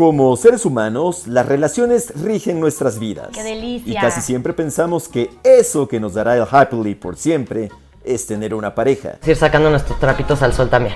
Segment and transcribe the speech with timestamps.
[0.00, 3.28] Como seres humanos, las relaciones rigen nuestras vidas.
[3.34, 3.92] ¡Qué delicia!
[3.92, 7.68] Y casi siempre pensamos que eso que nos dará el happily por siempre
[8.02, 9.18] es tener una pareja.
[9.26, 10.94] Ir sacando nuestros trapitos al sol también.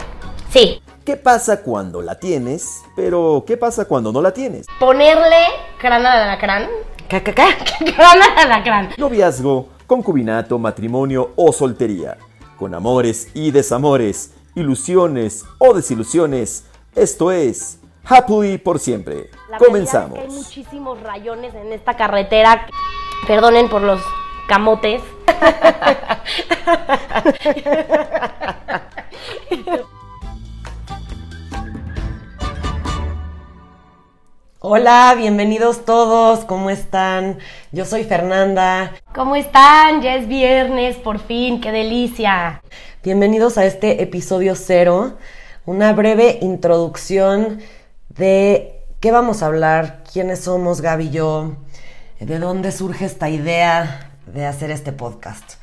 [0.49, 2.81] Sí, ¿Qué pasa cuando la tienes?
[2.97, 4.67] Pero, ¿qué pasa cuando no la tienes?
[4.81, 5.37] ponerle
[5.79, 6.69] crana de alacrán.
[7.07, 7.93] ¿Qué, qué, qué?
[7.95, 8.89] crana de alacrán.
[8.97, 12.17] Noviazgo, concubinato, matrimonio o soltería.
[12.59, 16.65] Con amores y desamores, ilusiones o desilusiones.
[16.95, 19.31] Esto es Happily por siempre.
[19.49, 20.19] La realidad es que Comenzamos.
[20.19, 22.67] hay muchísimos rayones en esta carretera.
[23.27, 24.01] Perdonen por los
[24.49, 25.01] camotes.
[34.61, 37.39] Hola, bienvenidos todos, ¿cómo están?
[37.71, 38.93] Yo soy Fernanda.
[39.15, 40.01] ¿Cómo están?
[40.01, 42.63] Ya es viernes, por fin, qué delicia.
[43.03, 45.19] Bienvenidos a este episodio cero,
[45.67, 47.61] una breve introducción
[48.17, 51.57] de qué vamos a hablar, quiénes somos Gaby y yo,
[52.21, 55.55] de dónde surge esta idea de hacer este podcast.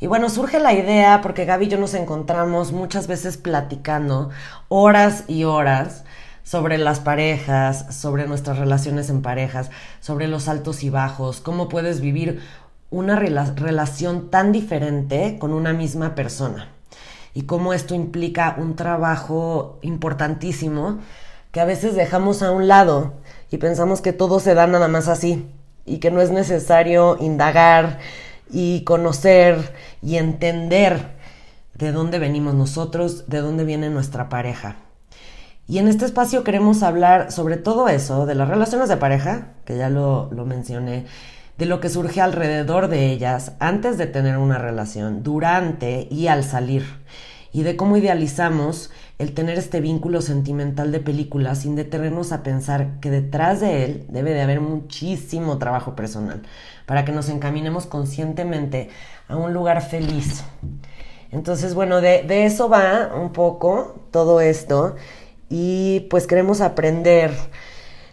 [0.00, 4.30] Y bueno, surge la idea porque Gaby y yo nos encontramos muchas veces platicando
[4.68, 6.04] horas y horas
[6.42, 9.70] sobre las parejas, sobre nuestras relaciones en parejas,
[10.00, 12.40] sobre los altos y bajos, cómo puedes vivir
[12.90, 16.68] una rela- relación tan diferente con una misma persona
[17.34, 21.00] y cómo esto implica un trabajo importantísimo
[21.56, 23.14] que a veces dejamos a un lado
[23.50, 25.48] y pensamos que todo se da nada más así
[25.86, 27.98] y que no es necesario indagar
[28.50, 31.16] y conocer y entender
[31.72, 34.76] de dónde venimos nosotros, de dónde viene nuestra pareja.
[35.66, 39.78] Y en este espacio queremos hablar sobre todo eso, de las relaciones de pareja, que
[39.78, 41.06] ya lo, lo mencioné,
[41.56, 46.44] de lo que surge alrededor de ellas antes de tener una relación, durante y al
[46.44, 46.84] salir,
[47.50, 53.00] y de cómo idealizamos el tener este vínculo sentimental de película sin detenernos a pensar
[53.00, 56.42] que detrás de él debe de haber muchísimo trabajo personal
[56.84, 58.90] para que nos encaminemos conscientemente
[59.28, 60.44] a un lugar feliz.
[61.32, 64.96] Entonces, bueno, de, de eso va un poco todo esto
[65.48, 67.32] y pues queremos aprender,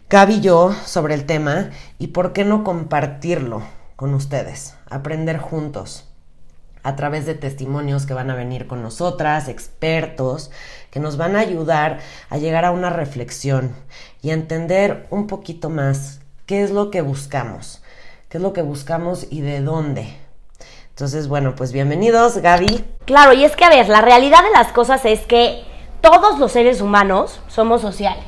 [0.09, 3.61] Gaby y yo, sobre el tema y por qué no compartirlo
[3.97, 6.12] con ustedes, aprender juntos
[6.83, 10.51] a través de testimonios que van a venir con nosotras, expertos,
[10.91, 11.99] que nos van a ayudar
[12.29, 13.73] a llegar a una reflexión
[14.21, 17.81] y a entender un poquito más qué es lo que buscamos,
[18.29, 20.17] qué es lo que buscamos y de dónde.
[20.89, 22.85] Entonces, bueno, pues bienvenidos, Gaby.
[23.05, 25.63] Claro, y es que a ver, la realidad de las cosas es que
[26.01, 28.25] todos los seres humanos somos sociales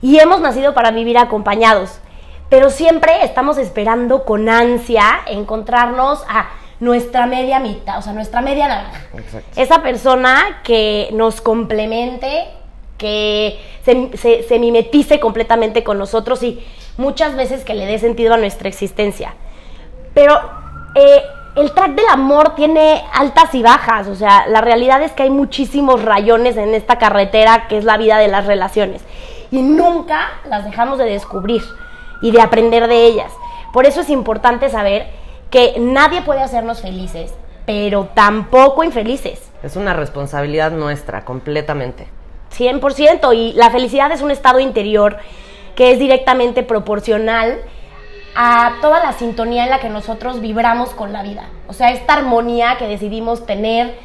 [0.00, 1.98] y hemos nacido para vivir acompañados,
[2.48, 6.48] pero siempre estamos esperando con ansia encontrarnos a
[6.80, 9.00] nuestra media mitad, o sea, nuestra media naranja.
[9.14, 9.60] Exacto.
[9.60, 12.44] Esa persona que nos complemente,
[12.96, 16.64] que se, se- se mimetice completamente con nosotros y
[16.96, 19.34] muchas veces que le dé sentido a nuestra existencia.
[20.14, 20.38] Pero
[20.94, 21.22] eh,
[21.56, 25.30] el track del amor tiene altas y bajas, o sea, la realidad es que hay
[25.30, 29.02] muchísimos rayones en esta carretera que es la vida de las relaciones
[29.50, 31.62] y nunca las dejamos de descubrir
[32.20, 33.32] y de aprender de ellas.
[33.72, 35.06] Por eso es importante saber
[35.50, 37.32] que nadie puede hacernos felices,
[37.66, 39.50] pero tampoco infelices.
[39.62, 42.08] Es una responsabilidad nuestra, completamente.
[42.56, 43.34] 100%.
[43.34, 45.18] Y la felicidad es un estado interior
[45.74, 47.58] que es directamente proporcional
[48.34, 51.48] a toda la sintonía en la que nosotros vibramos con la vida.
[51.66, 53.96] O sea, esta armonía que decidimos tener,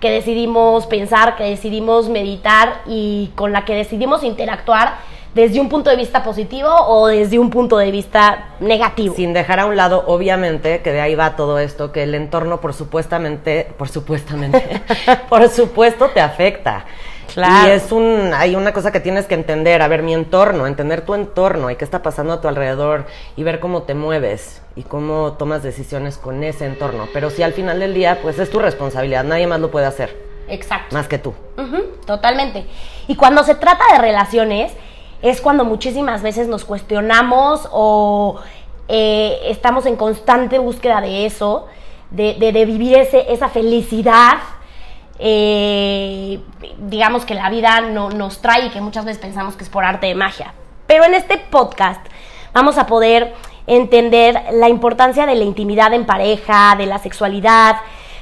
[0.00, 4.96] que decidimos pensar, que decidimos meditar y con la que decidimos interactuar
[5.34, 9.14] desde un punto de vista positivo o desde un punto de vista negativo.
[9.14, 12.60] Sin dejar a un lado, obviamente, que de ahí va todo esto, que el entorno,
[12.60, 14.82] por supuestamente, por supuestamente,
[15.28, 16.84] por supuesto te afecta.
[17.32, 17.68] Claro.
[17.68, 21.00] Y es un, hay una cosa que tienes que entender, a ver, mi entorno, entender
[21.00, 23.06] tu entorno y qué está pasando a tu alrededor
[23.36, 27.08] y ver cómo te mueves y cómo tomas decisiones con ese entorno.
[27.14, 30.14] Pero si al final del día, pues es tu responsabilidad, nadie más lo puede hacer,
[30.48, 30.94] Exacto.
[30.94, 31.32] más que tú.
[32.04, 32.66] Totalmente.
[33.08, 34.72] Y cuando se trata de relaciones,
[35.22, 38.40] es cuando muchísimas veces nos cuestionamos o
[38.88, 41.68] eh, estamos en constante búsqueda de eso,
[42.10, 44.38] de, vivir ese, esa felicidad,
[45.18, 46.40] eh,
[46.78, 49.84] digamos que la vida no, nos trae y que muchas veces pensamos que es por
[49.84, 50.52] arte de magia.
[50.86, 52.04] Pero en este podcast
[52.52, 53.32] vamos a poder
[53.66, 57.76] entender la importancia de la intimidad en pareja, de la sexualidad,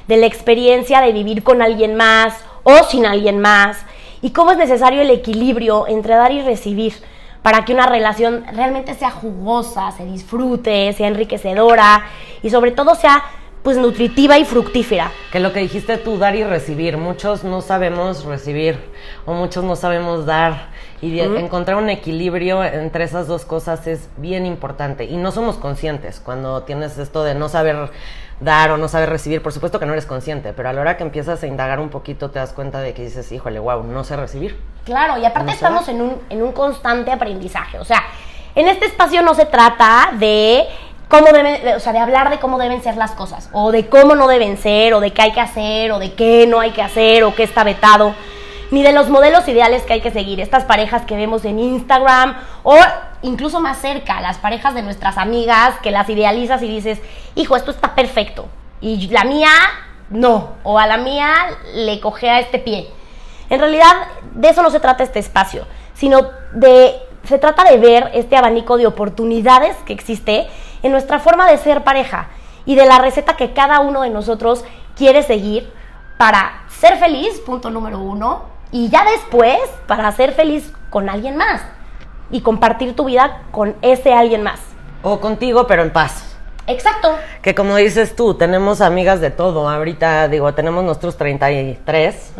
[0.07, 3.83] de la experiencia de vivir con alguien más o sin alguien más,
[4.21, 6.93] y cómo es necesario el equilibrio entre dar y recibir
[7.41, 12.03] para que una relación realmente sea jugosa, se disfrute, sea enriquecedora
[12.43, 13.23] y sobre todo sea
[13.63, 15.11] pues nutritiva y fructífera.
[15.31, 16.97] Que lo que dijiste tú, dar y recibir.
[16.97, 18.79] Muchos no sabemos recibir
[19.25, 20.69] o muchos no sabemos dar.
[21.01, 25.05] Y encontrar un equilibrio entre esas dos cosas es bien importante.
[25.05, 27.89] Y no somos conscientes cuando tienes esto de no saber
[28.39, 29.41] dar o no saber recibir.
[29.41, 31.89] Por supuesto que no eres consciente, pero a la hora que empiezas a indagar un
[31.89, 34.59] poquito te das cuenta de que dices, híjole, wow, no sé recibir.
[34.85, 37.79] Claro, y aparte estamos en un, en un constante aprendizaje.
[37.79, 38.03] O sea,
[38.53, 40.67] en este espacio no se trata de
[41.11, 44.15] cómo deben, o sea, de hablar de cómo deben ser las cosas, o de cómo
[44.15, 46.81] no deben ser, o de qué hay que hacer, o de qué no hay que
[46.81, 48.15] hacer, o qué está vetado,
[48.71, 52.37] ni de los modelos ideales que hay que seguir, estas parejas que vemos en Instagram,
[52.63, 52.77] o
[53.23, 56.99] incluso más cerca, las parejas de nuestras amigas, que las idealizas y dices,
[57.35, 58.47] hijo, esto está perfecto,
[58.79, 59.51] y la mía
[60.09, 61.33] no, o a la mía
[61.75, 62.87] le coge a este pie.
[63.49, 68.09] En realidad, de eso no se trata este espacio, sino de se trata de ver
[68.13, 70.47] este abanico de oportunidades que existe
[70.83, 72.27] en nuestra forma de ser pareja
[72.65, 74.63] y de la receta que cada uno de nosotros
[74.95, 75.71] quiere seguir
[76.17, 81.61] para ser feliz, punto número uno, y ya después para ser feliz con alguien más
[82.29, 84.61] y compartir tu vida con ese alguien más.
[85.03, 86.31] O contigo, pero en paz.
[86.67, 87.15] Exacto.
[87.41, 89.67] Que como dices tú, tenemos amigas de todo.
[89.69, 92.33] Ahorita, digo, tenemos nuestros 33.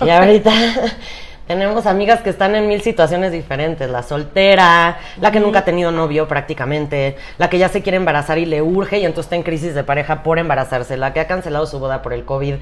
[0.00, 0.50] Y ahorita
[1.46, 5.90] tenemos amigas que están en mil situaciones diferentes, la soltera, la que nunca ha tenido
[5.90, 9.42] novio prácticamente, la que ya se quiere embarazar y le urge y entonces está en
[9.42, 12.54] crisis de pareja por embarazarse, la que ha cancelado su boda por el COVID,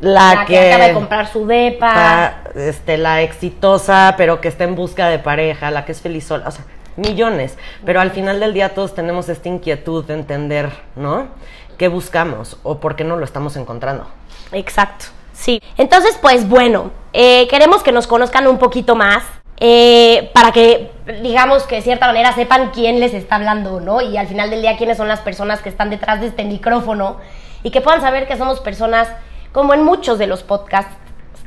[0.00, 5.08] la, que, acaba de comprar su depa, este, la exitosa pero que está en busca
[5.08, 6.64] de pareja, la que es feliz sola, o sea,
[6.96, 11.28] millones, pero al final del día todos tenemos esta inquietud de entender, ¿no?
[11.76, 14.06] ¿Qué buscamos o por qué no lo estamos encontrando?
[14.52, 15.06] Exacto.
[15.32, 19.22] Sí, entonces pues bueno, eh, queremos que nos conozcan un poquito más.
[19.64, 20.90] Eh, para que,
[21.22, 24.00] digamos que de cierta manera sepan quién les está hablando, ¿no?
[24.00, 27.18] Y al final del día quiénes son las personas que están detrás de este micrófono
[27.62, 29.08] y que puedan saber que somos personas,
[29.52, 30.96] como en muchos de los podcasts,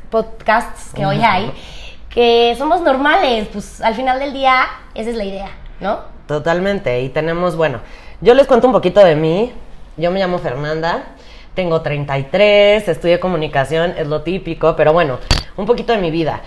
[0.08, 1.52] podcasts que hoy hay,
[2.08, 5.50] que somos normales, pues al final del día esa es la idea,
[5.80, 6.00] ¿no?
[6.26, 7.80] Totalmente, y tenemos, bueno,
[8.22, 9.52] yo les cuento un poquito de mí,
[9.98, 11.04] yo me llamo Fernanda,
[11.56, 15.18] tengo 33, estudié comunicación, es lo típico, pero bueno,
[15.56, 16.42] un poquito de mi vida.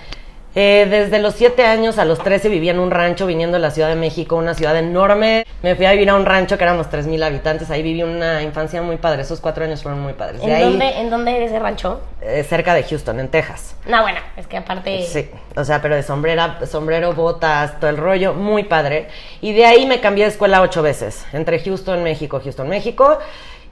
[0.55, 3.69] Eh, desde los 7 años a los 13 vivía en un rancho viniendo de la
[3.69, 5.45] Ciudad de México, una ciudad enorme.
[5.61, 7.69] Me fui a vivir a un rancho que éramos 3.000 habitantes.
[7.69, 9.21] Ahí viví una infancia muy padre.
[9.21, 10.41] Esos cuatro años fueron muy padres.
[10.41, 12.01] ¿En, dónde, ¿En dónde ese rancho?
[12.21, 13.75] Eh, cerca de Houston, en Texas.
[13.85, 15.03] No, bueno, es que aparte...
[15.03, 19.07] Sí, o sea, pero de sombrera, sombrero, botas, todo el rollo, muy padre.
[19.41, 21.25] Y de ahí me cambié de escuela ocho veces.
[21.31, 23.19] Entre Houston, México, Houston, México.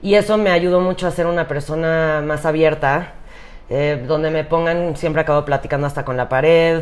[0.02, 3.14] Y eso me ayudó mucho a ser una persona más abierta,
[3.70, 6.80] eh, donde me pongan, siempre acabo platicando hasta con la pared,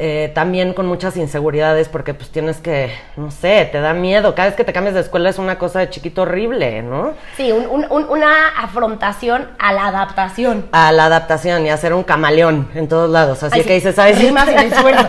[0.00, 4.48] eh, también con muchas inseguridades porque pues tienes que, no sé, te da miedo, cada
[4.48, 7.12] vez que te cambias de escuela es una cosa de chiquito horrible, ¿no?
[7.36, 10.66] Sí, una afrontación a la adaptación.
[10.72, 14.18] A la adaptación y a ser un camaleón en todos lados, así que dices, ¿sabes?
[14.18, 15.08] esfuerzo.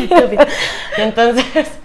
[0.98, 1.79] Entonces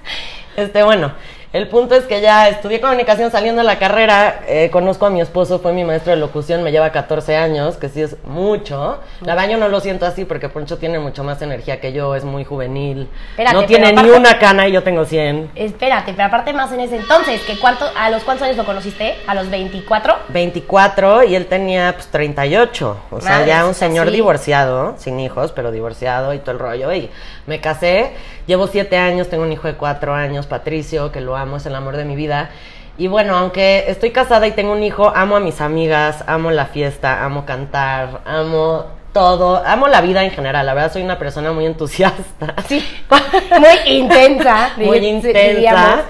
[0.55, 1.13] este, bueno,
[1.55, 5.21] el punto es que ya estudié comunicación saliendo de la carrera, eh, conozco a mi
[5.21, 8.99] esposo, fue mi maestro de locución, me lleva 14 años, que sí es mucho.
[9.21, 12.13] La verdad yo no lo siento así porque Poncho tiene mucho más energía que yo,
[12.13, 13.07] es muy juvenil.
[13.53, 15.51] no tiene ni una cana y yo tengo 100.
[15.55, 19.15] Espérate, pero aparte más en ese entonces, que cuánto, ¿a los cuántos años lo conociste?
[19.25, 20.13] ¿A los 24?
[20.27, 25.71] 24 y él tenía pues 38, o sea, ya un señor divorciado, sin hijos, pero
[25.71, 26.91] divorciado y todo el rollo.
[26.91, 27.09] Y
[27.47, 28.11] me casé,
[28.45, 31.75] llevo 7 años, tengo un hijo de 4 años, Patricio, que lo amo es el
[31.75, 32.49] amor de mi vida.
[32.97, 36.65] Y bueno, aunque estoy casada y tengo un hijo, amo a mis amigas, amo la
[36.65, 40.65] fiesta, amo cantar, amo todo, amo la vida en general.
[40.65, 42.55] La verdad soy una persona muy entusiasta.
[42.67, 42.85] Sí,
[43.59, 44.71] muy intensa.
[44.77, 46.03] muy intensa.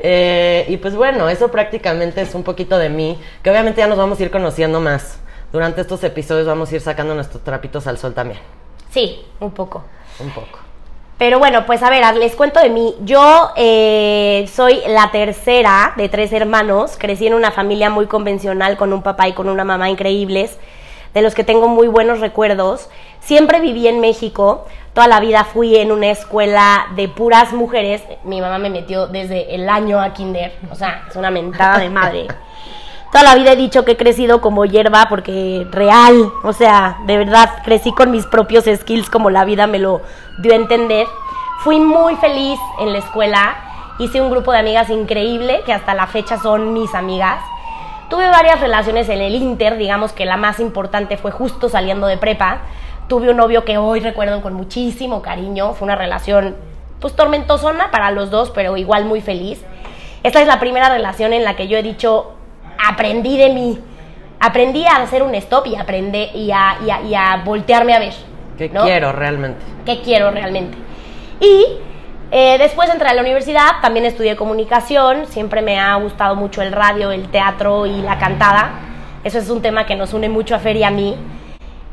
[0.00, 3.98] Eh, y pues bueno, eso prácticamente es un poquito de mí, que obviamente ya nos
[3.98, 5.18] vamos a ir conociendo más.
[5.52, 8.40] Durante estos episodios vamos a ir sacando nuestros trapitos al sol también.
[8.90, 9.84] Sí, un poco.
[10.20, 10.67] Un poco.
[11.18, 12.94] Pero bueno, pues a ver, les cuento de mí.
[13.00, 16.96] Yo eh, soy la tercera de tres hermanos.
[16.96, 20.58] Crecí en una familia muy convencional con un papá y con una mamá increíbles,
[21.14, 22.88] de los que tengo muy buenos recuerdos.
[23.18, 24.64] Siempre viví en México.
[24.94, 28.00] Toda la vida fui en una escuela de puras mujeres.
[28.22, 30.52] Mi mamá me metió desde el año a kinder.
[30.70, 32.28] O sea, es una mentada de madre.
[33.10, 37.16] Toda la vida he dicho que he crecido como hierba porque real, o sea, de
[37.16, 40.02] verdad crecí con mis propios skills como la vida me lo
[40.38, 41.06] dio a entender.
[41.60, 43.56] Fui muy feliz en la escuela,
[43.98, 47.40] hice un grupo de amigas increíble que hasta la fecha son mis amigas.
[48.10, 52.18] Tuve varias relaciones en el Inter, digamos que la más importante fue justo saliendo de
[52.18, 52.58] prepa.
[53.08, 56.56] Tuve un novio que hoy recuerdo con muchísimo cariño, fue una relación
[57.00, 59.62] pues tormentosona para los dos, pero igual muy feliz.
[60.22, 62.34] esta es la primera relación en la que yo he dicho,
[62.78, 63.78] aprendí de mí.
[64.40, 67.98] Aprendí a hacer un stop y, aprendí, y, a, y, a, y a voltearme a
[67.98, 68.14] ver.
[68.56, 68.84] ¿Qué ¿no?
[68.84, 69.64] quiero realmente?
[69.84, 70.76] qué quiero realmente.
[71.40, 71.64] Y
[72.30, 76.72] eh, después entré a la universidad, también estudié comunicación, siempre me ha gustado mucho el
[76.72, 78.72] radio, el teatro y la cantada.
[79.24, 81.16] Eso es un tema que nos une mucho a Fer y a mí.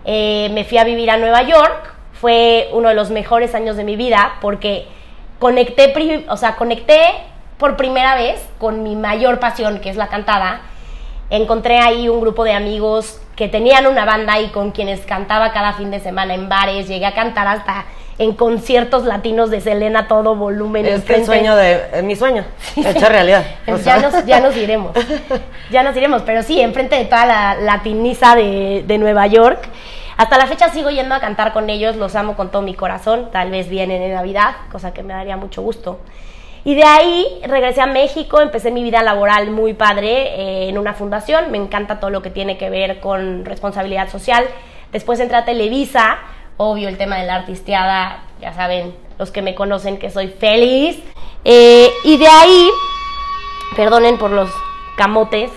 [0.04, 3.84] Eh, me fui a vivir a Nueva York, fue uno de los mejores años de
[3.84, 4.88] mi vida porque
[5.39, 7.00] conecté, o sea, conecté
[7.58, 10.62] por primera vez con mi mayor pasión, que es la cantada.
[11.29, 15.74] Encontré ahí un grupo de amigos que tenían una banda y con quienes cantaba cada
[15.74, 16.88] fin de semana en bares.
[16.88, 17.86] Llegué a cantar hasta
[18.17, 20.86] en conciertos latinos de Selena todo volumen.
[20.86, 21.82] Es que el sueño de...
[21.94, 23.46] es mi sueño, hecho realidad.
[23.67, 24.91] Ya, sea, nos, ya nos iremos.
[25.72, 26.22] Ya nos iremos.
[26.22, 29.67] Pero sí, enfrente de toda la latiniza de, de Nueva York.
[30.17, 33.29] Hasta la fecha sigo yendo a cantar con ellos, los amo con todo mi corazón.
[33.32, 36.00] Tal vez vienen en Navidad, cosa que me daría mucho gusto.
[36.65, 40.95] Y de ahí regresé a México, empecé mi vida laboral muy padre eh, en una
[40.95, 41.51] fundación.
[41.51, 44.45] Me encanta todo lo que tiene que ver con responsabilidad social.
[44.91, 46.17] Después entré a Televisa,
[46.57, 51.00] obvio el tema de la artisteada, ya saben los que me conocen que soy feliz.
[51.43, 52.69] Eh, y de ahí
[53.75, 54.50] perdonen por los
[54.98, 55.51] camotes.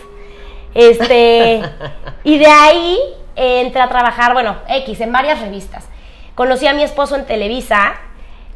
[0.75, 1.63] Este,
[2.23, 2.99] y de ahí
[3.35, 5.89] eh, entré a trabajar, bueno, X, en varias revistas.
[6.35, 7.95] Conocí a mi esposo en Televisa,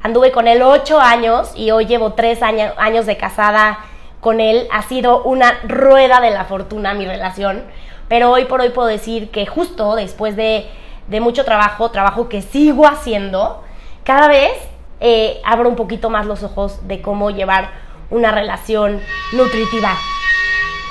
[0.02, 3.78] anduve con él ocho años y hoy llevo tres año- años de casada
[4.20, 4.68] con él.
[4.72, 7.62] Ha sido una rueda de la fortuna mi relación,
[8.08, 10.68] pero hoy por hoy puedo decir que justo después de,
[11.08, 13.62] de mucho trabajo, trabajo que sigo haciendo,
[14.04, 14.52] cada vez
[15.00, 17.70] eh, abro un poquito más los ojos de cómo llevar
[18.10, 19.00] una relación
[19.32, 19.96] nutritiva.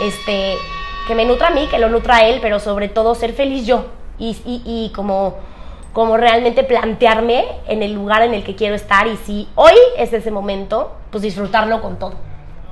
[0.01, 0.55] Este,
[1.07, 3.65] que me nutra a mí, que lo nutra a él, pero sobre todo ser feliz
[3.67, 3.85] yo
[4.17, 5.35] y, y- y como,
[5.93, 10.13] como realmente plantearme en el lugar en el que quiero estar y si hoy es
[10.13, 12.13] ese momento, pues disfrutarlo con todo.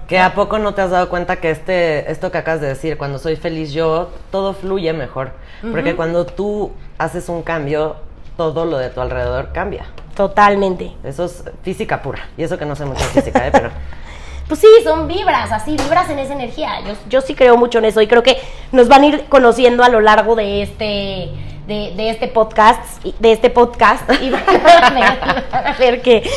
[0.07, 2.97] que a poco no te has dado cuenta que este, esto que acabas de decir,
[2.97, 5.33] cuando soy feliz yo, todo fluye mejor.
[5.61, 7.97] Porque cuando tú haces un cambio,
[8.35, 9.85] todo lo de tu alrededor cambia.
[10.15, 10.93] Totalmente.
[11.03, 12.27] Eso es física pura.
[12.37, 13.51] Y eso que no sé mucho de física, ¿eh?
[13.51, 13.69] Pero
[14.47, 16.81] Pues sí, son vibras, así, vibras en esa energía.
[16.87, 18.37] Yo, yo sí creo mucho en eso y creo que
[18.71, 21.29] nos van a ir conociendo a lo largo de este,
[21.69, 26.27] de, de este podcast, de este podcast y van a, ver, van a ver que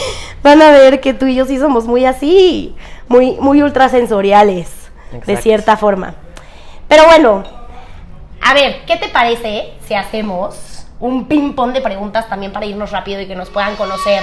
[0.43, 2.77] van a ver que tú y yo sí somos muy así,
[3.09, 4.91] muy, muy ultrasensoriales,
[5.25, 6.15] de cierta forma.
[6.87, 7.45] Pero bueno,
[8.43, 13.23] a ver, ¿qué te parece si hacemos un ping-pong de preguntas también para irnos rápido
[13.23, 14.23] y que nos puedan conocer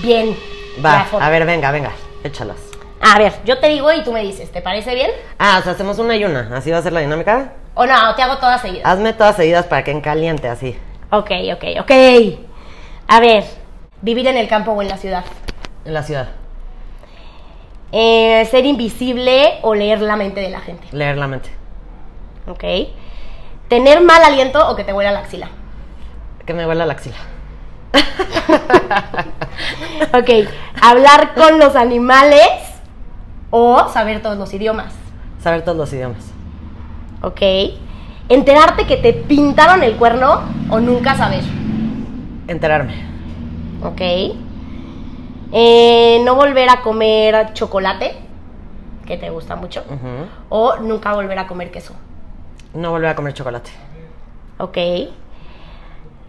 [0.00, 0.36] bien?
[0.84, 1.90] va, a ver, venga, venga,
[2.22, 2.65] échalas.
[3.00, 5.10] A ver, yo te digo y tú me dices, ¿te parece bien?
[5.38, 6.50] Ah, o sea, hacemos una y una.
[6.56, 7.52] ¿Así va a ser la dinámica?
[7.74, 8.84] O no, te hago todas seguidas.
[8.86, 10.78] Hazme todas seguidas para que en caliente, así.
[11.10, 11.92] Ok, ok, ok.
[13.08, 13.44] A ver,
[14.00, 15.24] vivir en el campo o en la ciudad.
[15.84, 16.28] En la ciudad.
[17.92, 20.88] Eh, ser invisible o leer la mente de la gente.
[20.92, 21.50] Leer la mente.
[22.48, 22.64] Ok.
[23.68, 25.48] Tener mal aliento o que te huela la axila.
[26.44, 27.16] Que me huela la axila.
[30.12, 30.48] Ok.
[30.82, 32.46] Hablar con los animales
[33.50, 34.92] o saber todos los idiomas.
[35.42, 36.24] Saber todos los idiomas.
[37.22, 37.40] Ok.
[38.28, 41.42] Enterarte que te pintaron el cuerno o nunca saber.
[42.48, 42.94] Enterarme.
[43.82, 44.00] Ok.
[45.52, 48.16] Eh, no volver a comer chocolate,
[49.06, 49.84] que te gusta mucho.
[50.48, 51.94] O nunca volver a comer queso.
[52.74, 53.70] No volver a comer chocolate.
[54.58, 54.76] Ok.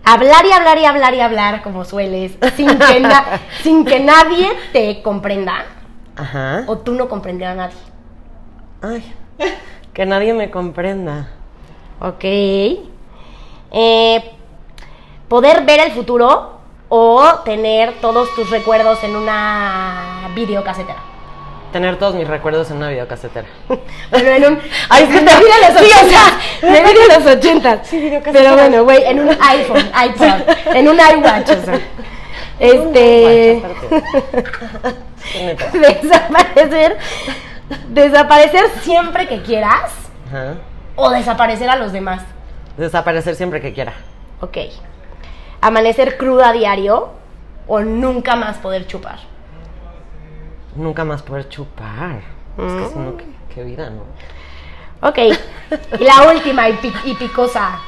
[0.05, 3.25] Hablar y hablar y hablar y hablar como sueles, sin que, na-
[3.63, 5.65] sin que nadie te comprenda.
[6.17, 6.63] Ajá.
[6.67, 7.75] O tú no comprender a nadie.
[8.81, 9.13] Ay.
[9.93, 11.29] Que nadie me comprenda.
[11.99, 12.23] Ok.
[13.71, 14.31] Eh,
[15.27, 16.57] poder ver el futuro
[16.89, 20.99] o tener todos tus recuerdos en una videocasetera.
[21.71, 23.47] Tener todos mis recuerdos en una videocasetera.
[24.09, 24.59] Bueno, en un.
[24.89, 26.09] Ay, es que te- de los sí, o 80.
[26.09, 27.83] sea, vida de los 80.
[27.83, 28.51] Sí, videocasetera.
[28.51, 31.79] Pero bueno, güey, en un iPhone, iPod, en un iWatch, o sea.
[32.59, 33.61] Este.
[35.73, 36.97] Desaparecer.
[37.89, 39.91] Desaparecer siempre que quieras
[40.27, 40.55] Ajá.
[40.95, 42.23] o desaparecer a los demás.
[42.77, 43.93] Desaparecer siempre que quiera.
[44.41, 44.57] Ok.
[45.61, 47.09] Amanecer cruda a diario
[47.67, 49.19] o nunca más poder chupar.
[50.75, 52.21] Nunca más poder chupar.
[52.57, 54.03] Es que si no, qué, qué vida, ¿no?
[55.07, 55.17] Ok.
[55.99, 57.79] Y la última y picosa.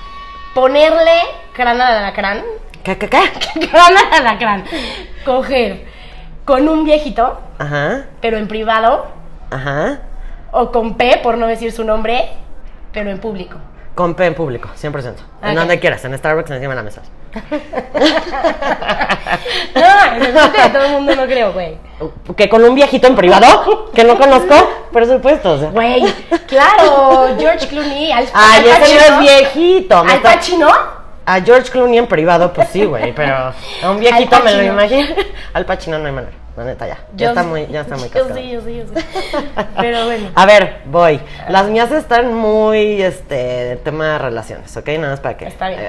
[0.54, 1.22] Ponerle
[1.54, 2.44] crana de alacrán.
[2.84, 3.68] ¿Qué, qué, qué?
[3.72, 4.66] crana de alacrán.
[5.24, 5.86] Coger
[6.50, 8.06] con un viejito, Ajá.
[8.22, 9.06] pero en privado.
[9.52, 10.00] Ajá.
[10.52, 12.28] O con P, por no decir su nombre,
[12.92, 13.58] pero en público.
[13.94, 15.14] Con P en público, 100%.
[15.44, 15.56] En Ok.
[15.60, 17.02] donde quieras, en Starbucks, encima de la mesa.
[19.76, 21.78] No, en el frente de todo el mundo no creo, güey.
[22.36, 24.56] que con un viejito en privado que no conozco,
[24.92, 25.54] por supuesto.
[25.54, 25.70] o sea.
[25.70, 26.04] Güey,
[26.48, 28.12] claro, George Clooney.
[28.12, 30.04] Al, Ay, Al ese no es viejito.
[30.04, 30.70] me ¿Al está- Pacino?
[31.32, 33.36] A George Clooney en privado, pues sí, güey, pero
[33.84, 35.08] a un viejito me lo imagino.
[35.54, 36.98] Al Pacino no hay manera, la neta ya.
[37.16, 38.36] Ya Yo- está muy, ya está muy Yo cascado.
[38.36, 39.06] sí, yo sí, yo sí.
[39.78, 40.30] Pero bueno.
[40.34, 41.20] A ver, voy.
[41.48, 44.88] Las mías están muy, este, tema de relaciones, ¿ok?
[44.88, 45.82] Nada más para que Está bien.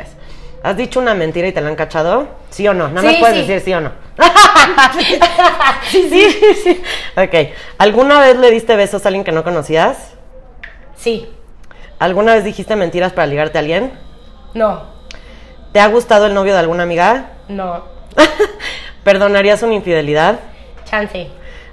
[0.62, 2.28] ¿Has dicho una mentira y te la han cachado?
[2.50, 2.88] ¿Sí o no?
[2.88, 3.40] Nada Sí, más puedes sí.
[3.46, 3.92] decir sí o no.
[5.90, 6.82] sí, sí, sí.
[7.16, 7.54] Ok.
[7.78, 10.12] ¿Alguna vez le diste besos a alguien que no conocías?
[10.96, 11.30] Sí,
[11.98, 13.92] ¿Alguna vez dijiste mentiras para ligarte a alguien?
[14.54, 14.99] no,
[15.72, 17.30] ¿Te ha gustado el novio de alguna amiga?
[17.48, 17.84] no.
[19.04, 20.40] ¿Perdonarías una infidelidad?
[20.84, 21.28] Chance.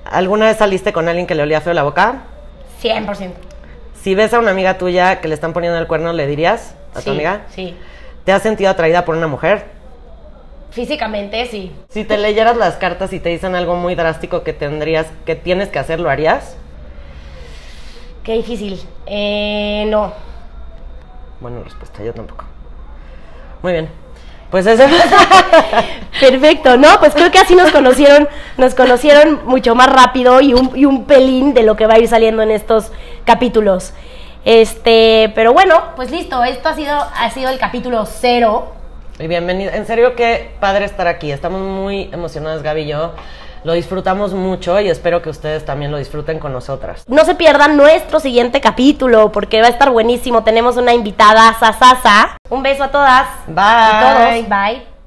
[0.05, 2.21] ¿Alguna vez saliste con alguien que le olía feo la boca?
[2.81, 3.33] 100%.
[4.01, 7.01] Si ves a una amiga tuya que le están poniendo el cuerno, ¿le dirías a
[7.01, 7.41] tu amiga?
[7.49, 7.75] Sí.
[8.23, 9.65] ¿Te has sentido atraída por una mujer?
[10.71, 11.73] Físicamente, sí.
[11.89, 15.69] Si te leyeras las cartas y te dicen algo muy drástico que tendrías, que tienes
[15.69, 16.55] que hacer, ¿lo harías?
[18.23, 18.79] Qué difícil.
[19.05, 20.13] Eh, no.
[21.41, 22.45] Buena respuesta, yo tampoco.
[23.61, 23.89] Muy bien.
[24.49, 24.83] Pues eso.
[26.19, 26.99] Perfecto, ¿no?
[26.99, 31.05] Pues creo que así nos conocieron, nos conocieron mucho más rápido y un, y un
[31.05, 32.91] pelín de lo que va a ir saliendo en estos
[33.25, 33.93] capítulos.
[34.45, 38.71] Este, pero bueno, pues listo, esto ha sido, ha sido el capítulo cero.
[39.19, 39.73] y bienvenido.
[39.73, 41.31] En serio, qué padre estar aquí.
[41.31, 43.13] Estamos muy emocionados, Gaby y yo.
[43.63, 47.03] Lo disfrutamos mucho y espero que ustedes también lo disfruten con nosotras.
[47.07, 50.43] No se pierdan nuestro siguiente capítulo porque va a estar buenísimo.
[50.43, 52.37] Tenemos una invitada, Sasasa.
[52.49, 53.27] Un beso a todas.
[53.47, 54.45] Bye.
[54.45, 54.49] Todos.
[54.49, 54.97] Bye.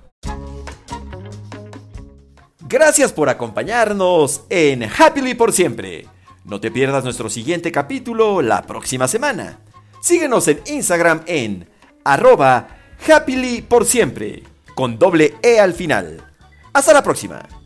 [2.61, 6.07] Gracias por acompañarnos en Happily por siempre.
[6.45, 9.59] No te pierdas nuestro siguiente capítulo la próxima semana.
[10.01, 11.69] Síguenos en Instagram en
[12.05, 12.69] arroba
[13.09, 14.43] happily por siempre,
[14.75, 16.25] con doble E al final.
[16.73, 17.60] Hasta la próxima.